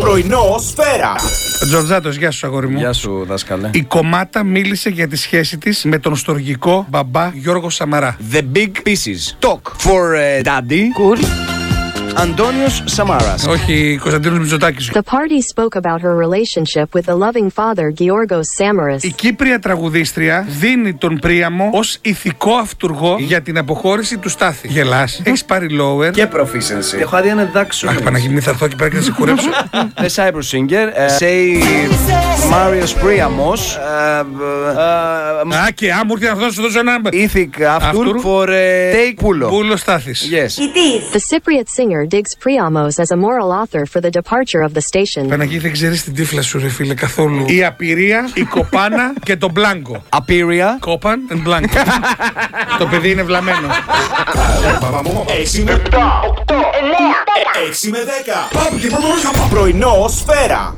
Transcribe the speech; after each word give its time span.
Πρωινό 0.00 0.56
σφαίρα. 0.68 1.14
Τζορτζάτος, 1.66 2.16
γεια 2.16 2.30
σου, 2.30 2.46
αγόρι 2.46 2.68
μου. 2.68 2.78
Γεια 2.78 2.92
σου, 2.92 3.24
δάσκαλε. 3.28 3.70
Η 3.72 3.82
κομμάτα 3.82 4.42
μίλησε 4.42 4.88
για 4.88 5.08
τη 5.08 5.16
σχέση 5.16 5.58
της 5.58 5.84
με 5.84 5.98
τον 5.98 6.16
στοργικό 6.16 6.86
μπαμπά 6.88 7.30
Γιώργο 7.34 7.70
Σαμαρά. 7.70 8.16
The 8.32 8.42
big 8.56 8.70
pieces. 8.84 9.48
Talk 9.48 9.72
for 9.78 10.14
uh, 10.14 10.42
daddy. 10.42 10.82
Cool. 10.98 11.47
Αντώνιος 12.20 12.82
Σαμάρας. 12.86 13.46
Όχι, 13.46 13.98
Κωνσταντίνος 14.00 14.38
Μητσοτάκης. 14.38 14.90
The 14.94 14.98
party 14.98 15.40
spoke 15.54 15.76
about 15.80 16.00
her 16.00 16.14
relationship 16.16 16.84
with 16.92 17.04
the 17.06 17.16
loving 17.18 17.48
father 17.54 17.92
Georgos 18.00 18.46
Samaras. 18.58 19.02
Η 19.02 19.10
Κύπρια 19.12 19.58
τραγουδίστρια 19.58 20.46
δίνει 20.48 20.94
τον 20.94 21.18
Πρίαμο 21.18 21.70
ως 21.72 21.98
ηθικό 22.02 22.52
αυτούργο 22.54 23.16
για 23.18 23.40
την 23.42 23.58
αποχώρηση 23.58 24.18
του 24.18 24.28
Στάθη. 24.28 24.68
Γελάς, 24.68 25.20
έχεις 25.24 25.44
πάρει 25.44 25.66
lower. 25.80 26.10
Και 26.12 26.28
proficiency. 26.32 27.00
Έχω 27.00 27.16
άδεια 27.16 27.34
να 27.34 27.42
διδάξω. 27.44 27.88
Αχ, 27.88 28.02
Παναγιώτη, 28.02 28.32
μην 28.32 28.42
θα 28.42 28.50
έρθω 28.50 28.64
εκεί 28.64 28.76
πέρα 28.76 28.90
και 28.90 28.96
να 28.96 29.02
σε 29.02 29.12
κουρέψω. 29.18 29.48
The 29.94 30.08
Cyber 30.14 30.42
Singer. 30.52 30.86
uh, 30.92 31.20
Say 31.20 31.62
Marius 32.50 32.92
Priamos. 32.94 33.60
uh, 33.76 34.24
uh, 35.46 35.54
Α, 35.54 35.70
και 35.74 35.92
άμμου 35.92 36.12
ήρθε 36.12 36.28
να 36.28 36.34
δώσω, 36.34 36.62
δώσω 36.62 36.78
ένα. 36.78 37.00
Ethic 37.12 37.62
Αυτούρ. 37.62 38.06
Aftur 38.06 38.20
for 38.24 38.48
uh, 38.48 38.52
Take 38.94 39.24
Pulo. 39.24 39.48
Πούλο 39.48 39.76
Στάθη. 39.76 40.10
Yes. 40.10 40.50
The 41.14 41.20
Cypriot 41.30 41.68
singer 41.76 42.06
digs 42.14 42.32
Priamos 42.44 42.98
as 43.04 43.10
a 43.10 43.16
moral 43.16 43.50
author 43.60 43.82
for 43.92 44.00
the 44.00 44.10
departure 44.10 44.62
of 44.62 44.72
the 44.74 44.80
station. 44.80 45.28
Παναγί, 45.28 45.58
δεν 45.58 45.72
ξέρει 45.72 45.98
την 45.98 46.14
τύφλα 46.14 46.42
σου, 46.42 46.58
ρε 46.58 46.68
φίλε, 46.68 46.94
καθόλου. 46.94 47.44
Η 47.48 47.64
απειρία, 47.64 48.28
η 48.34 48.42
κοπάνα 48.42 49.12
και 49.24 49.36
το 49.36 49.50
μπλάνκο. 49.50 50.02
Apiria. 50.16 50.68
Κόπαν 50.80 51.20
and 51.32 51.40
μπλάνκο. 51.42 51.76
το 52.78 52.86
παιδί 52.86 53.10
είναι 53.10 53.22
βλαμμένο. 53.22 53.68
6 55.54 55.62
με 55.64 55.82
7, 55.90 55.94
8, 55.94 56.54
9, 56.54 56.56
6 57.84 57.88
με 57.90 57.98
10. 59.48 59.48
Πρωινό 59.50 60.10
σφαίρα. 60.18 60.77